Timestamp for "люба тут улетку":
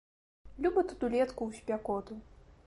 0.65-1.41